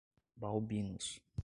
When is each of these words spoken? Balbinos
Balbinos 0.35 1.21